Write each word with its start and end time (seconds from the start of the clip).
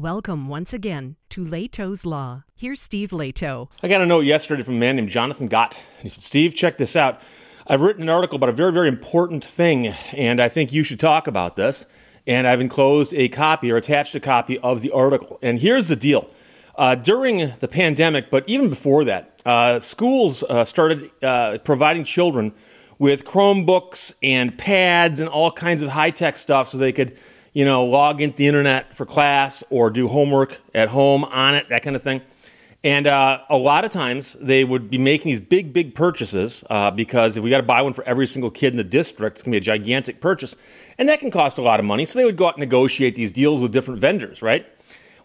Welcome 0.00 0.48
once 0.48 0.72
again 0.72 1.16
to 1.28 1.44
Lehto's 1.44 2.06
Law. 2.06 2.44
Here's 2.56 2.80
Steve 2.80 3.10
Lehto. 3.10 3.68
I 3.82 3.88
got 3.88 4.00
a 4.00 4.06
note 4.06 4.24
yesterday 4.24 4.62
from 4.62 4.76
a 4.76 4.78
man 4.78 4.96
named 4.96 5.10
Jonathan 5.10 5.46
Gott. 5.46 5.78
He 6.00 6.08
said, 6.08 6.24
Steve, 6.24 6.54
check 6.54 6.78
this 6.78 6.96
out. 6.96 7.20
I've 7.66 7.82
written 7.82 8.04
an 8.04 8.08
article 8.08 8.36
about 8.36 8.48
a 8.48 8.52
very, 8.52 8.72
very 8.72 8.88
important 8.88 9.44
thing, 9.44 9.88
and 10.14 10.40
I 10.40 10.48
think 10.48 10.72
you 10.72 10.84
should 10.84 11.00
talk 11.00 11.26
about 11.26 11.56
this. 11.56 11.86
And 12.26 12.46
I've 12.46 12.62
enclosed 12.62 13.12
a 13.12 13.28
copy 13.28 13.70
or 13.70 13.76
attached 13.76 14.14
a 14.14 14.20
copy 14.20 14.58
of 14.60 14.80
the 14.80 14.90
article. 14.90 15.38
And 15.42 15.58
here's 15.58 15.88
the 15.88 15.96
deal. 15.96 16.30
Uh, 16.76 16.94
during 16.94 17.52
the 17.60 17.68
pandemic, 17.68 18.30
but 18.30 18.48
even 18.48 18.70
before 18.70 19.04
that, 19.04 19.42
uh, 19.44 19.80
schools 19.80 20.42
uh, 20.44 20.64
started 20.64 21.10
uh, 21.22 21.58
providing 21.58 22.04
children 22.04 22.54
with 22.98 23.26
Chromebooks 23.26 24.14
and 24.22 24.56
pads 24.56 25.20
and 25.20 25.28
all 25.28 25.50
kinds 25.50 25.82
of 25.82 25.90
high 25.90 26.10
tech 26.10 26.38
stuff 26.38 26.70
so 26.70 26.78
they 26.78 26.92
could, 26.92 27.18
you 27.52 27.64
know, 27.64 27.84
log 27.84 28.20
into 28.20 28.36
the 28.36 28.46
internet 28.46 28.96
for 28.96 29.04
class 29.04 29.64
or 29.70 29.90
do 29.90 30.08
homework 30.08 30.60
at 30.74 30.88
home 30.88 31.24
on 31.24 31.54
it, 31.54 31.68
that 31.68 31.82
kind 31.82 31.96
of 31.96 32.02
thing. 32.02 32.20
And 32.82 33.06
uh, 33.06 33.42
a 33.50 33.58
lot 33.58 33.84
of 33.84 33.90
times 33.90 34.36
they 34.40 34.64
would 34.64 34.88
be 34.88 34.96
making 34.96 35.30
these 35.30 35.40
big, 35.40 35.72
big 35.72 35.94
purchases 35.94 36.64
uh, 36.70 36.90
because 36.90 37.36
if 37.36 37.44
we 37.44 37.50
got 37.50 37.58
to 37.58 37.62
buy 37.62 37.82
one 37.82 37.92
for 37.92 38.02
every 38.04 38.26
single 38.26 38.50
kid 38.50 38.72
in 38.72 38.78
the 38.78 38.84
district, 38.84 39.36
it's 39.36 39.42
going 39.42 39.52
to 39.52 39.56
be 39.56 39.58
a 39.58 39.60
gigantic 39.60 40.20
purchase. 40.20 40.56
And 40.96 41.06
that 41.08 41.20
can 41.20 41.30
cost 41.30 41.58
a 41.58 41.62
lot 41.62 41.78
of 41.78 41.84
money. 41.84 42.06
So 42.06 42.18
they 42.18 42.24
would 42.24 42.38
go 42.38 42.46
out 42.46 42.54
and 42.54 42.60
negotiate 42.60 43.16
these 43.16 43.32
deals 43.32 43.60
with 43.60 43.70
different 43.70 44.00
vendors, 44.00 44.40
right? 44.40 44.66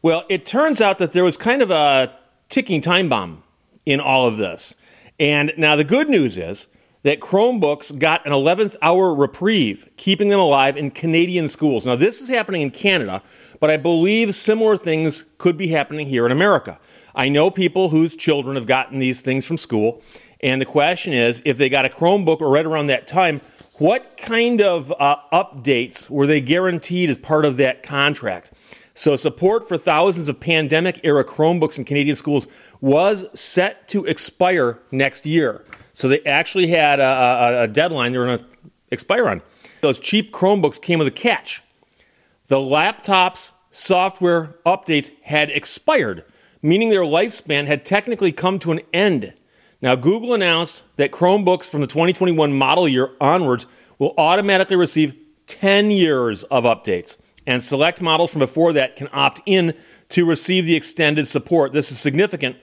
Well, 0.01 0.25
it 0.27 0.45
turns 0.45 0.81
out 0.81 0.97
that 0.97 1.13
there 1.13 1.23
was 1.23 1.37
kind 1.37 1.61
of 1.61 1.71
a 1.71 2.13
ticking 2.49 2.81
time 2.81 3.07
bomb 3.07 3.43
in 3.85 4.01
all 4.01 4.27
of 4.27 4.35
this. 4.35 4.75
And 5.17 5.53
now 5.57 5.77
the 5.77 5.85
good 5.85 6.09
news 6.09 6.37
is 6.37 6.67
that 7.05 7.19
Chromebooks 7.19 7.99
got 7.99 8.25
an 8.25 8.31
11th 8.31 8.75
hour 8.81 9.13
reprieve, 9.13 9.87
keeping 9.95 10.29
them 10.29 10.39
alive 10.39 10.75
in 10.75 10.89
Canadian 10.89 11.47
schools. 11.47 11.85
Now, 11.85 11.95
this 11.95 12.19
is 12.19 12.29
happening 12.29 12.63
in 12.63 12.71
Canada, 12.71 13.21
but 13.59 13.69
I 13.69 13.77
believe 13.77 14.33
similar 14.33 14.75
things 14.75 15.23
could 15.37 15.55
be 15.55 15.67
happening 15.67 16.07
here 16.07 16.25
in 16.25 16.31
America. 16.31 16.79
I 17.13 17.29
know 17.29 17.51
people 17.51 17.89
whose 17.89 18.15
children 18.15 18.55
have 18.55 18.65
gotten 18.65 18.97
these 18.97 19.21
things 19.21 19.45
from 19.45 19.57
school, 19.57 20.01
and 20.41 20.59
the 20.59 20.65
question 20.65 21.13
is 21.13 21.43
if 21.45 21.59
they 21.59 21.69
got 21.69 21.85
a 21.85 21.89
Chromebook 21.89 22.41
right 22.41 22.65
around 22.65 22.87
that 22.87 23.05
time, 23.05 23.39
what 23.73 24.17
kind 24.17 24.59
of 24.59 24.91
uh, 24.99 25.17
updates 25.31 26.09
were 26.09 26.25
they 26.25 26.41
guaranteed 26.41 27.11
as 27.11 27.19
part 27.19 27.45
of 27.45 27.57
that 27.57 27.83
contract? 27.83 28.51
So, 28.95 29.15
support 29.15 29.67
for 29.67 29.77
thousands 29.77 30.27
of 30.27 30.39
pandemic 30.39 31.01
era 31.03 31.23
Chromebooks 31.23 31.77
in 31.77 31.83
Canadian 31.83 32.15
schools 32.15 32.47
was 32.81 33.25
set 33.39 33.87
to 33.89 34.05
expire 34.05 34.79
next 34.89 35.27
year. 35.27 35.63
So, 35.95 36.07
they 36.07 36.19
actually 36.21 36.67
had 36.67 36.99
a, 36.99 37.03
a, 37.03 37.63
a 37.63 37.67
deadline 37.67 38.11
they 38.11 38.19
were 38.19 38.27
going 38.27 38.39
to 38.39 38.45
expire 38.91 39.27
on. 39.27 39.41
Those 39.81 39.97
cheap 39.97 40.31
Chromebooks 40.31 40.79
came 40.79 40.99
with 40.99 41.07
a 41.07 41.11
catch. 41.11 41.63
The 42.47 42.59
laptop's 42.59 43.53
software 43.71 44.55
updates 44.65 45.11
had 45.23 45.49
expired 45.49 46.23
meaning 46.65 46.89
their 46.89 47.01
lifespan 47.01 47.67
had 47.67 47.85
technically 47.85 48.31
come 48.31 48.57
to 48.57 48.71
an 48.71 48.81
end. 48.91 49.35
Now, 49.81 49.95
Google 49.95 50.33
announced 50.33 50.83
that 50.95 51.11
Chromebooks 51.11 51.69
from 51.69 51.81
the 51.81 51.87
2021 51.87 52.51
model 52.53 52.87
year 52.87 53.11
onwards 53.21 53.67
will 53.99 54.15
automatically 54.17 54.75
receive 54.75 55.15
10 55.45 55.91
years 55.91 56.41
of 56.45 56.63
updates, 56.63 57.17
and 57.45 57.61
select 57.61 58.01
models 58.01 58.31
from 58.31 58.39
before 58.39 58.73
that 58.73 58.95
can 58.95 59.07
opt 59.13 59.41
in 59.45 59.75
to 60.09 60.25
receive 60.25 60.65
the 60.65 60.75
extended 60.75 61.27
support. 61.27 61.71
This 61.71 61.91
is 61.91 61.99
significant 61.99 62.55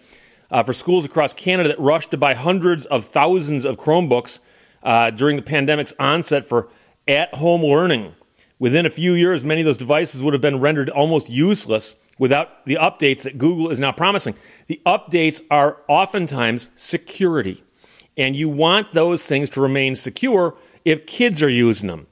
uh, 0.53 0.63
for 0.63 0.73
schools 0.73 1.05
across 1.05 1.33
Canada 1.35 1.71
that 1.71 1.81
rushed 1.81 2.11
to 2.13 2.19
buy 2.19 2.35
hundreds 2.35 2.85
of 2.87 3.05
thousands 3.05 3.65
of 3.65 3.79
Chromebooks 3.79 4.39
uh, 4.83 5.11
during 5.11 5.37
the 5.37 5.43
pandemic's 5.43 5.95
onset 5.99 6.45
for 6.45 6.69
at 7.09 7.35
home 7.35 7.63
learning. 7.63 8.15
Within 8.59 8.87
a 8.87 8.91
few 8.91 9.15
years, 9.15 9.43
many 9.43 9.63
of 9.63 9.65
those 9.65 9.79
devices 9.79 10.23
would 10.23 10.35
have 10.35 10.41
been 10.41 10.61
rendered 10.61 10.89
almost 10.91 11.29
useless 11.29 11.97
without 12.19 12.65
the 12.67 12.77
updates 12.81 13.25
that 13.25 13.39
Google 13.39 13.71
is 13.71 13.81
now 13.81 13.91
promising. 13.91 14.37
The 14.69 14.81
updates 14.87 15.41
are 15.51 15.79
oftentimes 15.89 16.69
security, 16.77 17.65
and 18.17 18.37
you 18.37 18.49
want 18.49 18.93
those 18.93 19.27
things 19.27 19.49
to 19.51 19.61
remain 19.61 19.97
secure 19.97 20.57
if 20.85 21.07
kids 21.07 21.43
are 21.43 21.49
using 21.49 21.89
them. 21.89 22.07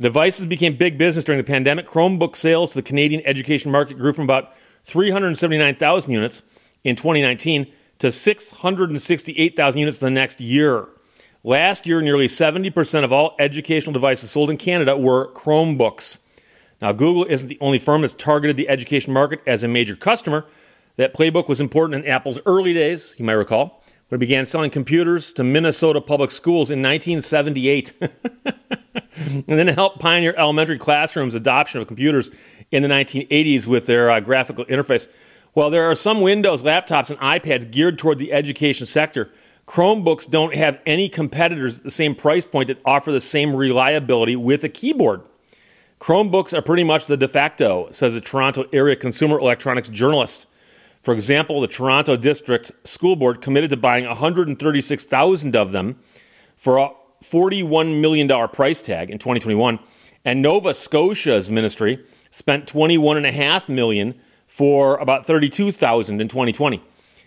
devices 0.00 0.46
became 0.46 0.76
big 0.76 0.98
business 0.98 1.24
during 1.24 1.38
the 1.38 1.44
pandemic. 1.44 1.86
Chromebook 1.86 2.36
sales 2.36 2.70
to 2.70 2.76
the 2.76 2.82
Canadian 2.82 3.22
education 3.24 3.72
market 3.72 3.96
grew 3.96 4.12
from 4.12 4.24
about 4.24 4.52
379,000 4.84 6.12
units 6.12 6.42
in 6.84 6.94
2019 6.94 7.66
to 7.98 8.10
668,000 8.10 9.78
units 9.78 9.98
the 9.98 10.10
next 10.10 10.40
year. 10.40 10.88
Last 11.44 11.86
year, 11.86 12.00
nearly 12.00 12.26
70% 12.26 13.04
of 13.04 13.12
all 13.12 13.34
educational 13.38 13.92
devices 13.92 14.30
sold 14.30 14.50
in 14.50 14.56
Canada 14.56 14.96
were 14.96 15.32
Chromebooks. 15.32 16.18
Now, 16.80 16.92
Google 16.92 17.24
isn't 17.24 17.48
the 17.48 17.58
only 17.60 17.78
firm 17.78 18.02
that's 18.02 18.14
targeted 18.14 18.56
the 18.56 18.68
education 18.68 19.12
market 19.12 19.40
as 19.46 19.64
a 19.64 19.68
major 19.68 19.96
customer. 19.96 20.46
That 20.96 21.14
playbook 21.14 21.48
was 21.48 21.60
important 21.60 22.04
in 22.04 22.10
Apple's 22.10 22.40
early 22.44 22.72
days, 22.72 23.16
you 23.18 23.24
might 23.24 23.32
recall, 23.32 23.82
when 24.08 24.18
it 24.18 24.20
began 24.20 24.46
selling 24.46 24.70
computers 24.70 25.32
to 25.34 25.44
Minnesota 25.44 26.00
public 26.00 26.30
schools 26.30 26.70
in 26.70 26.82
1978. 26.82 27.94
and 28.00 29.44
then 29.46 29.68
it 29.68 29.74
helped 29.74 30.00
pioneer 30.00 30.34
elementary 30.36 30.78
classrooms' 30.78 31.34
adoption 31.34 31.80
of 31.80 31.86
computers 31.86 32.30
in 32.70 32.82
the 32.82 32.88
1980s 32.88 33.66
with 33.66 33.86
their 33.86 34.10
uh, 34.10 34.20
graphical 34.20 34.64
interface. 34.66 35.08
Well, 35.54 35.70
there 35.70 35.90
are 35.90 35.94
some 35.94 36.20
Windows 36.20 36.62
laptops 36.62 37.10
and 37.10 37.18
iPads 37.20 37.70
geared 37.70 37.98
toward 37.98 38.18
the 38.18 38.32
education 38.32 38.86
sector. 38.86 39.30
Chromebooks 39.66 40.30
don't 40.30 40.54
have 40.54 40.80
any 40.86 41.08
competitors 41.08 41.78
at 41.78 41.84
the 41.84 41.90
same 41.90 42.14
price 42.14 42.44
point 42.44 42.68
that 42.68 42.80
offer 42.84 43.12
the 43.12 43.20
same 43.20 43.54
reliability 43.54 44.36
with 44.36 44.64
a 44.64 44.68
keyboard. 44.68 45.22
Chromebooks 46.00 46.56
are 46.56 46.62
pretty 46.62 46.84
much 46.84 47.06
the 47.06 47.16
de 47.16 47.28
facto, 47.28 47.88
says 47.90 48.14
a 48.14 48.20
Toronto 48.20 48.66
area 48.72 48.94
consumer 48.94 49.38
electronics 49.38 49.88
journalist. 49.88 50.46
For 51.00 51.12
example, 51.12 51.60
the 51.60 51.66
Toronto 51.66 52.16
District 52.16 52.70
School 52.84 53.16
Board 53.16 53.40
committed 53.40 53.70
to 53.70 53.76
buying 53.76 54.06
136,000 54.06 55.56
of 55.56 55.72
them 55.72 55.98
for 56.56 56.78
a 56.78 56.90
$41 57.22 58.00
million 58.00 58.48
price 58.48 58.80
tag 58.80 59.10
in 59.10 59.18
2021, 59.18 59.78
and 60.24 60.40
Nova 60.40 60.72
Scotia's 60.72 61.50
ministry 61.50 62.04
spent 62.30 62.66
21.5 62.66 63.68
million 63.68 64.14
for 64.48 64.96
about 64.96 65.24
32,000 65.24 66.20
in 66.20 66.26
2020. 66.26 66.82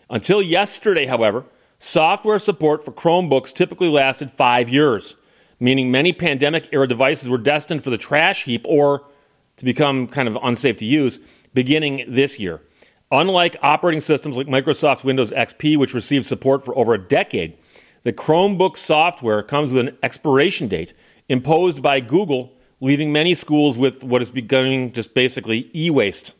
Until 0.09 0.41
yesterday, 0.41 1.05
however, 1.05 1.45
software 1.79 2.39
support 2.39 2.83
for 2.83 2.91
Chromebooks 2.91 3.53
typically 3.53 3.87
lasted 3.87 4.29
5 4.29 4.67
years 4.67 5.15
meaning 5.61 5.91
many 5.91 6.11
pandemic 6.11 6.67
era 6.73 6.87
devices 6.87 7.29
were 7.29 7.37
destined 7.37 7.83
for 7.83 7.91
the 7.91 7.97
trash 7.97 8.43
heap 8.43 8.65
or 8.67 9.05
to 9.55 9.63
become 9.63 10.07
kind 10.07 10.27
of 10.27 10.37
unsafe 10.43 10.75
to 10.75 10.85
use 10.85 11.19
beginning 11.53 12.03
this 12.07 12.39
year. 12.39 12.59
Unlike 13.11 13.57
operating 13.61 14.01
systems 14.01 14.37
like 14.37 14.47
Microsoft's 14.47 15.03
Windows 15.03 15.31
XP, 15.31 15.77
which 15.77 15.93
received 15.93 16.25
support 16.25 16.65
for 16.65 16.75
over 16.77 16.93
a 16.93 16.97
decade, 16.97 17.57
the 18.03 18.11
Chromebook 18.11 18.75
software 18.75 19.43
comes 19.43 19.71
with 19.71 19.87
an 19.87 19.97
expiration 20.01 20.67
date 20.67 20.93
imposed 21.29 21.81
by 21.81 21.99
Google, 21.99 22.53
leaving 22.79 23.13
many 23.13 23.35
schools 23.35 23.77
with 23.77 24.03
what 24.03 24.21
is 24.21 24.31
becoming 24.31 24.91
just 24.91 25.13
basically 25.13 25.69
e 25.75 25.91
waste. 25.91 26.33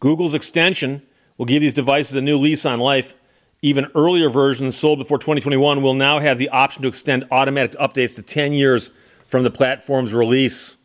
Google's 0.00 0.34
extension 0.34 1.02
will 1.36 1.46
give 1.46 1.60
these 1.60 1.74
devices 1.74 2.14
a 2.14 2.20
new 2.20 2.38
lease 2.38 2.64
on 2.66 2.80
life 2.80 3.14
even 3.60 3.88
earlier 3.94 4.30
versions 4.30 4.76
sold 4.76 5.00
before 5.00 5.18
2021 5.18 5.82
will 5.82 5.94
now 5.94 6.20
have 6.20 6.38
the 6.38 6.48
option 6.50 6.82
to 6.82 6.88
extend 6.88 7.26
automatic 7.32 7.72
updates 7.72 8.14
to 8.14 8.22
10 8.22 8.52
years 8.52 8.90
from 9.26 9.42
the 9.42 9.50
platform's 9.50 10.14
release. 10.14 10.76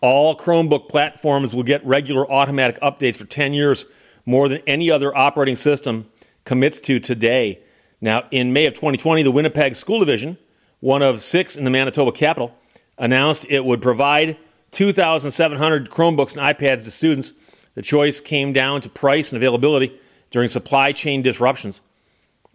All 0.00 0.34
Chromebook 0.34 0.88
platforms 0.88 1.54
will 1.54 1.62
get 1.62 1.84
regular 1.84 2.30
automatic 2.30 2.80
updates 2.80 3.16
for 3.16 3.26
10 3.26 3.52
years, 3.52 3.84
more 4.24 4.48
than 4.48 4.62
any 4.66 4.90
other 4.90 5.16
operating 5.16 5.56
system 5.56 6.10
commits 6.44 6.80
to 6.80 6.98
today. 6.98 7.60
Now, 8.00 8.24
in 8.30 8.52
May 8.52 8.66
of 8.66 8.74
2020, 8.74 9.22
the 9.22 9.30
Winnipeg 9.30 9.74
School 9.74 10.00
Division, 10.00 10.38
one 10.80 11.02
of 11.02 11.20
six 11.20 11.56
in 11.56 11.64
the 11.64 11.70
Manitoba 11.70 12.12
capital, 12.12 12.54
announced 12.98 13.46
it 13.50 13.64
would 13.64 13.82
provide 13.82 14.38
2,700 14.72 15.90
Chromebooks 15.90 16.36
and 16.36 16.56
iPads 16.56 16.84
to 16.84 16.90
students. 16.90 17.34
The 17.76 17.82
choice 17.82 18.20
came 18.20 18.52
down 18.52 18.80
to 18.80 18.88
price 18.88 19.30
and 19.30 19.36
availability 19.36 20.00
during 20.30 20.48
supply 20.48 20.92
chain 20.92 21.22
disruptions. 21.22 21.82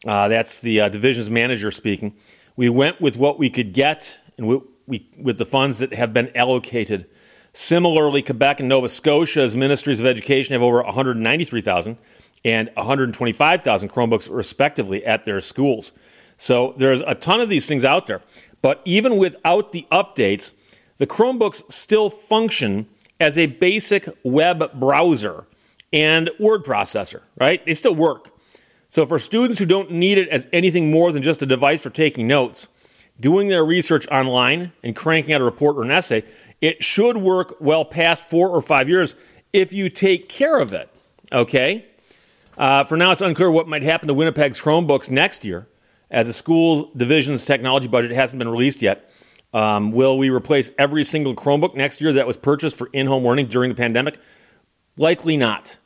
Uh, 0.06 0.28
that's 0.28 0.60
the 0.60 0.82
uh, 0.82 0.90
division's 0.90 1.30
manager 1.30 1.72
speaking. 1.72 2.14
We 2.56 2.70
went 2.70 3.00
with 3.00 3.16
what 3.18 3.38
we 3.38 3.50
could 3.50 3.72
get 3.72 4.20
and 4.38 4.48
we, 4.48 4.60
we, 4.88 5.08
with 5.18 5.38
the 5.38 5.46
funds 5.46 5.78
that 5.80 5.94
have 5.94 6.12
been 6.12 6.36
allocated. 6.36 7.08
Similarly, 7.54 8.24
Quebec 8.24 8.62
and 8.62 8.68
Nova 8.68 8.90
Scotia's 8.90 9.56
ministries 9.56 10.00
of 10.00 10.08
education 10.08 10.54
have 10.54 10.64
over 10.64 10.82
193,000 10.82 11.98
and 12.44 12.72
125,000 12.74 13.90
Chromebooks, 13.90 14.28
respectively, 14.34 15.06
at 15.06 15.26
their 15.26 15.40
schools. 15.40 15.94
So 16.38 16.74
there's 16.78 17.02
a 17.02 17.14
ton 17.14 17.42
of 17.42 17.50
these 17.50 17.68
things 17.68 17.86
out 17.86 18.08
there. 18.08 18.22
But 18.64 18.82
even 18.86 19.18
without 19.18 19.72
the 19.72 19.86
updates, 19.92 20.54
the 20.98 21.06
Chromebooks 21.06 21.72
still 21.72 22.10
function 22.10 22.88
as 23.22 23.38
a 23.38 23.46
basic 23.46 24.10
web 24.24 24.80
browser 24.80 25.46
and 25.94 26.30
word 26.40 26.64
processor, 26.64 27.22
right? 27.40 27.64
They 27.66 27.76
still 27.76 27.96
work. 27.96 28.32
So, 28.90 29.06
for 29.06 29.20
students 29.20 29.60
who 29.60 29.66
don't 29.66 29.92
need 29.92 30.18
it 30.18 30.28
as 30.30 30.48
anything 30.52 30.92
more 30.92 31.14
than 31.14 31.24
just 31.24 31.42
a 31.42 31.46
device 31.46 31.82
for 31.82 31.90
taking 31.90 32.28
notes, 32.28 32.68
doing 33.20 33.48
their 33.48 33.64
research 33.64 34.08
online 34.10 34.74
and 34.84 34.96
cranking 34.96 35.34
out 35.34 35.40
a 35.40 35.46
report 35.46 35.78
or 35.78 35.84
an 35.84 35.92
essay, 35.92 36.24
it 36.60 36.84
should 36.84 37.18
work 37.18 37.56
well 37.62 37.86
past 37.86 38.24
four 38.24 38.50
or 38.50 38.62
five 38.62 38.90
years 38.90 39.16
if 39.54 39.72
you 39.72 39.88
take 39.88 40.28
care 40.28 40.60
of 40.60 40.74
it. 40.74 40.90
Okay? 41.32 41.86
Uh, 42.58 42.84
for 42.84 42.98
now, 42.98 43.12
it's 43.12 43.22
unclear 43.22 43.52
what 43.52 43.68
might 43.68 43.84
happen 43.84 44.08
to 44.08 44.14
Winnipeg's 44.14 44.60
Chromebooks 44.60 45.10
next 45.10 45.46
year, 45.46 45.68
as 46.10 46.28
the 46.28 46.34
school 46.34 46.92
division's 46.98 47.46
technology 47.46 47.88
budget 47.88 48.12
hasn't 48.12 48.40
been 48.40 48.50
released 48.50 48.82
yet. 48.82 49.10
Um, 49.54 49.92
will 49.92 50.18
we 50.18 50.30
replace 50.30 50.72
every 50.78 51.04
single 51.04 51.36
Chromebook 51.36 51.76
next 51.76 52.00
year 52.00 52.14
that 52.14 52.28
was 52.28 52.38
purchased 52.38 52.76
for 52.76 52.90
in 52.94 53.08
home 53.08 53.26
learning 53.26 53.48
during 53.48 53.70
the 53.70 53.76
pandemic? 53.76 54.18
Likely 54.98 55.38
not. 55.38 55.78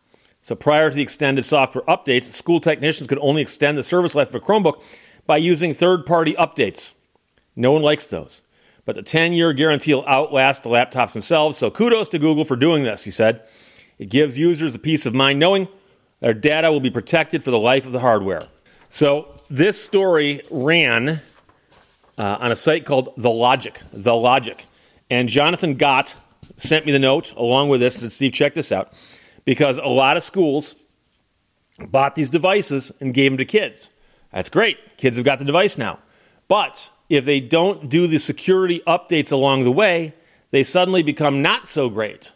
So, 0.42 0.54
prior 0.54 0.92
to 0.92 0.96
the 0.96 1.02
extended 1.02 1.44
software 1.44 1.84
updates, 1.86 2.26
school 2.26 2.60
technicians 2.60 3.08
could 3.08 3.18
only 3.20 3.42
extend 3.42 3.78
the 3.78 3.84
service 3.84 4.14
life 4.14 4.30
of 4.30 4.36
a 4.36 4.40
Chromebook 4.40 4.84
by 5.26 5.38
using 5.38 5.74
third 5.74 6.06
party 6.06 6.34
updates. 6.34 6.94
No 7.56 7.72
one 7.72 7.82
likes 7.82 8.06
those. 8.06 8.44
But 8.86 8.96
the 8.96 9.02
10 9.02 9.34
year 9.34 9.54
guarantee 9.54 9.96
will 9.96 10.08
outlast 10.08 10.62
the 10.62 10.70
laptops 10.70 11.14
themselves. 11.14 11.58
So, 11.58 11.72
kudos 11.72 12.10
to 12.10 12.20
Google 12.20 12.46
for 12.46 12.56
doing 12.56 12.84
this, 12.84 13.04
he 13.04 13.12
said. 13.12 13.42
It 13.98 14.10
gives 14.10 14.38
users 14.38 14.74
the 14.74 14.80
peace 14.80 15.06
of 15.06 15.16
mind 15.16 15.40
knowing 15.40 15.68
their 16.20 16.34
data 16.34 16.72
will 16.72 16.80
be 16.80 16.92
protected 16.92 17.44
for 17.44 17.50
the 17.50 17.58
life 17.58 17.88
of 17.88 17.92
the 17.92 18.02
hardware. 18.02 18.42
So, 18.90 19.42
this 19.50 19.84
story 19.84 20.42
ran 20.52 21.22
uh, 22.18 22.38
on 22.40 22.52
a 22.52 22.56
site 22.56 22.86
called 22.86 23.14
The 23.18 23.30
Logic. 23.30 23.80
The 23.92 24.16
Logic. 24.16 24.66
And 25.10 25.30
Jonathan 25.30 25.76
Gott 25.76 26.16
sent 26.58 26.86
me 26.86 26.92
the 26.92 27.00
note 27.00 27.34
along 27.34 27.70
with 27.70 27.82
this 27.82 27.96
and 27.96 28.12
said, 28.12 28.16
Steve, 28.16 28.34
check 28.34 28.54
this 28.54 28.72
out. 28.72 28.94
Because 29.44 29.78
a 29.78 29.88
lot 29.88 30.18
of 30.18 30.24
schools 30.24 30.76
bought 31.90 32.16
these 32.16 32.30
devices 32.30 32.92
and 33.00 33.14
gave 33.14 33.32
them 33.32 33.38
to 33.38 33.46
kids. 33.46 33.90
That's 34.32 34.50
great. 34.50 34.98
Kids 34.98 35.18
have 35.18 35.26
got 35.26 35.40
the 35.40 35.46
device 35.46 35.78
now. 35.78 36.00
But 36.48 36.92
if 37.10 37.26
they 37.26 37.40
don't 37.40 37.90
do 37.90 38.08
the 38.08 38.18
security 38.18 38.82
updates 38.88 39.32
along 39.32 39.64
the 39.64 39.72
way, 39.72 40.14
they 40.52 40.64
suddenly 40.64 41.04
become 41.04 41.42
not 41.42 41.68
so 41.68 41.90
great. 41.90 42.34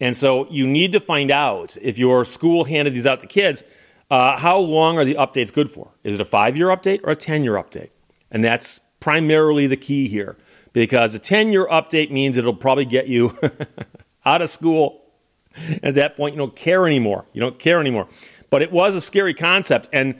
And 0.00 0.16
so 0.16 0.48
you 0.48 0.66
need 0.66 0.92
to 0.92 1.00
find 1.00 1.30
out 1.30 1.76
if 1.82 1.98
your 1.98 2.24
school 2.24 2.64
handed 2.64 2.94
these 2.94 3.06
out 3.06 3.20
to 3.20 3.26
kids, 3.26 3.64
uh, 4.10 4.38
how 4.38 4.58
long 4.58 4.96
are 4.96 5.04
the 5.04 5.16
updates 5.16 5.52
good 5.52 5.70
for? 5.70 5.90
Is 6.04 6.14
it 6.14 6.20
a 6.20 6.24
five 6.24 6.56
year 6.56 6.68
update 6.68 7.00
or 7.04 7.10
a 7.10 7.16
10 7.16 7.44
year 7.44 7.54
update? 7.54 7.90
And 8.30 8.44
that's 8.44 8.80
primarily 9.00 9.66
the 9.66 9.76
key 9.76 10.08
here 10.08 10.36
because 10.72 11.14
a 11.14 11.18
10 11.18 11.50
year 11.52 11.66
update 11.68 12.10
means 12.10 12.36
it'll 12.36 12.54
probably 12.54 12.84
get 12.84 13.08
you 13.08 13.36
out 14.24 14.42
of 14.42 14.50
school. 14.50 15.04
At 15.82 15.94
that 15.96 16.16
point, 16.16 16.34
you 16.34 16.38
don't 16.38 16.54
care 16.54 16.86
anymore. 16.86 17.26
You 17.32 17.40
don't 17.40 17.58
care 17.58 17.80
anymore. 17.80 18.08
But 18.50 18.62
it 18.62 18.70
was 18.70 18.94
a 18.94 19.00
scary 19.00 19.34
concept. 19.34 19.88
And 19.92 20.16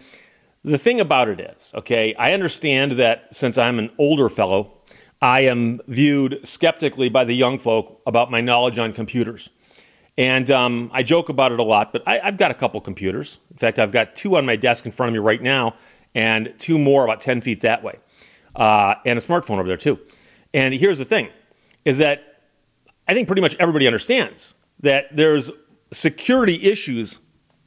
the 0.65 0.79
thing 0.79 1.01
about 1.01 1.29
it 1.29 1.41
is, 1.41 1.73
okay, 1.77 2.15
I 2.15 2.33
understand 2.33 2.93
that 2.93 3.33
since 3.33 3.57
I'm 3.57 3.79
an 3.79 3.91
older 3.99 4.29
fellow, 4.29 4.79
I 5.21 5.41
am 5.41 5.81
viewed 5.87 6.47
skeptically 6.47 7.09
by 7.09 7.25
the 7.25 7.35
young 7.35 7.59
folk 7.59 8.01
about 8.07 8.31
my 8.31 8.41
knowledge 8.41 8.79
on 8.79 8.93
computers. 8.93 9.51
And 10.17 10.51
um, 10.51 10.91
I 10.93 11.05
joke 11.05 11.29
about 11.29 11.53
it 11.53 11.61
a 11.61 11.63
lot, 11.63 11.93
but 11.93 12.03
I, 12.07 12.19
have 12.19 12.39
got 12.39 12.51
a 12.51 12.55
couple 12.55 12.81
computers. 12.81 13.39
In 13.53 13.57
fact, 13.57 13.79
I've 13.79 13.93
got 13.93 14.17
two 14.17 14.37
on 14.37 14.45
my 14.45 14.57
desk 14.57 14.85
in 14.85 14.93
front 14.93 15.09
of 15.09 15.15
me 15.15 15.21
right 15.21 15.41
now, 15.41 15.75
and 16.15 16.53
two 16.59 16.79
more 16.79 17.05
about 17.05 17.21
10 17.21 17.41
feet 17.41 17.61
that 17.61 17.85
way, 17.85 17.99
uh, 18.55 18.95
and 19.05 19.19
a 19.19 19.23
smartphone 19.23 19.59
over 19.59 19.69
there, 19.69 19.77
too. 19.77 19.99
And 20.55 20.75
here's 20.75 20.99
the 20.99 21.05
thing 21.05 21.29
is 21.85 21.99
that 21.99 22.43
I 23.06 23.15
think 23.15 23.29
pretty 23.29 23.43
much 23.43 23.56
everybody 23.59 23.87
understands 23.87 24.55
that 24.81 25.15
there's 25.15 25.50
security 25.91 26.62
issues 26.62 27.21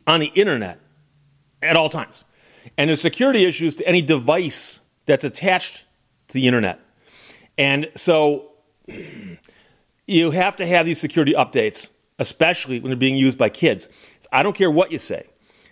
on 0.07 0.19
the 0.19 0.28
internet 0.28 0.80
at 1.62 1.75
all 1.75 1.89
times. 1.89 2.25
And 2.78 2.89
there's 2.89 3.01
security 3.01 3.45
issues 3.45 3.75
to 3.78 3.88
any 3.88 4.01
device 4.01 4.81
that's 5.06 5.24
attached 5.24 5.86
to 6.28 6.33
the 6.33 6.48
internet. 6.48 6.80
And 7.57 7.89
so 7.95 8.51
you 10.07 10.31
have 10.31 10.56
to 10.57 10.68
have 10.68 10.86
these 10.86 11.00
security 11.00 11.34
updates 11.34 11.89
especially 12.22 12.80
when 12.80 12.92
they're 12.92 12.98
being 12.98 13.16
used 13.16 13.38
by 13.38 13.50
kids. 13.50 13.89
I 14.31 14.44
don't 14.44 14.56
care 14.56 14.69
what 14.69 14.92
you 14.92 15.00
say. 15.00 15.25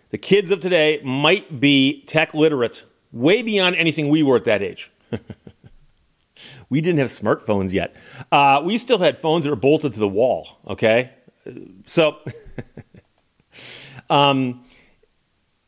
The 0.10 0.18
kids 0.18 0.50
of 0.50 0.60
today 0.60 1.00
might 1.04 1.60
be 1.60 2.04
tech 2.08 2.34
literate 2.34 2.86
way 3.12 3.44
beyond 3.44 3.76
anything 3.76 4.10
we 4.10 4.24
were 4.24 4.36
at 4.36 4.46
that 4.46 4.64
age. 4.64 4.92
we 6.70 6.82
didn't 6.82 7.00
have 7.00 7.10
smartphones 7.10 7.74
yet. 7.74 7.96
Uh, 8.32 8.62
we 8.64 8.78
still 8.78 9.00
had 9.00 9.18
phones 9.18 9.44
that 9.44 9.50
were 9.50 9.56
bolted 9.56 9.94
to 9.94 10.00
the 10.00 10.08
wall, 10.08 10.60
okay? 10.68 11.12
So, 11.86 12.18
um, 14.10 14.64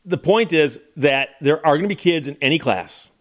the 0.05 0.17
point 0.17 0.53
is 0.53 0.79
that 0.97 1.29
there 1.41 1.65
are 1.65 1.77
going 1.77 1.83
to 1.83 1.89
be 1.89 1.95
kids 1.95 2.27
in 2.27 2.37
any 2.41 2.57
class 2.57 3.11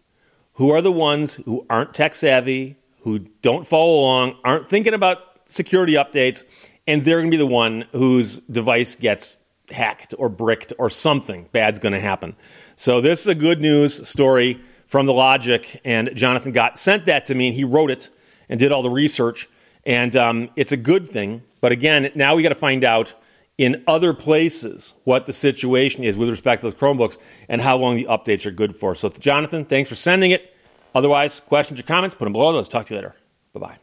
who 0.53 0.71
are 0.71 0.81
the 0.81 0.91
ones 0.91 1.35
who 1.35 1.65
aren't 1.69 1.93
tech 1.93 2.15
savvy, 2.15 2.77
who 3.01 3.19
don't 3.19 3.65
follow 3.65 4.01
along, 4.01 4.35
aren't 4.43 4.67
thinking 4.67 4.93
about 4.93 5.19
security 5.45 5.93
updates, 5.93 6.43
and 6.87 7.03
they're 7.03 7.19
going 7.19 7.31
to 7.31 7.37
be 7.37 7.37
the 7.37 7.47
one 7.47 7.85
whose 7.91 8.39
device 8.41 8.95
gets 8.95 9.37
hacked 9.71 10.13
or 10.17 10.29
bricked 10.29 10.73
or 10.77 10.89
something 10.89 11.47
bad's 11.51 11.79
going 11.79 11.93
to 11.93 11.99
happen. 11.99 12.35
So 12.75 12.99
this 13.01 13.21
is 13.21 13.27
a 13.27 13.35
good 13.35 13.61
news 13.61 14.07
story 14.07 14.59
from 14.91 15.05
the 15.05 15.13
Logic, 15.13 15.79
and 15.85 16.11
Jonathan 16.15 16.51
Gott 16.51 16.77
sent 16.77 17.05
that 17.05 17.25
to 17.27 17.33
me, 17.33 17.47
and 17.47 17.55
he 17.55 17.63
wrote 17.63 17.89
it 17.89 18.09
and 18.49 18.59
did 18.59 18.73
all 18.73 18.81
the 18.81 18.89
research, 18.89 19.47
and 19.85 20.13
um, 20.17 20.49
it's 20.57 20.73
a 20.73 20.77
good 20.77 21.07
thing. 21.07 21.43
But 21.61 21.71
again, 21.71 22.11
now 22.13 22.35
we 22.35 22.43
got 22.43 22.49
to 22.49 22.55
find 22.55 22.83
out 22.83 23.13
in 23.57 23.85
other 23.87 24.13
places 24.13 24.93
what 25.05 25.27
the 25.27 25.31
situation 25.31 26.03
is 26.03 26.17
with 26.17 26.27
respect 26.27 26.61
to 26.61 26.67
those 26.67 26.75
Chromebooks 26.75 27.17
and 27.47 27.61
how 27.61 27.77
long 27.77 27.95
the 27.95 28.03
updates 28.03 28.45
are 28.45 28.51
good 28.51 28.75
for. 28.75 28.93
So, 28.93 29.07
Jonathan, 29.07 29.63
thanks 29.63 29.87
for 29.87 29.95
sending 29.95 30.31
it. 30.31 30.53
Otherwise, 30.93 31.39
questions 31.39 31.79
or 31.79 31.83
comments, 31.83 32.13
put 32.13 32.25
them 32.25 32.33
below. 32.33 32.51
Let's 32.51 32.67
talk 32.67 32.85
to 32.87 32.93
you 32.93 32.97
later. 32.97 33.15
Bye 33.53 33.59
bye. 33.61 33.77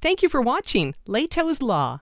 Thank 0.00 0.22
you 0.22 0.30
for 0.30 0.40
watching 0.40 0.94
Lehto's 1.06 1.60
Law. 1.60 2.00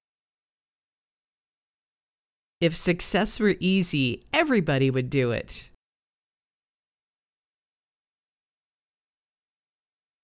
If 2.61 2.77
success 2.77 3.41
were 3.41 3.57
easy, 3.59 4.23
everybody 4.33 4.89
would 4.89 5.11
do 5.11 5.33
it. 5.33 5.71